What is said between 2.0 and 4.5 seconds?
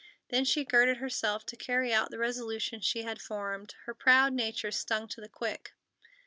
the resolution she had formed, her proud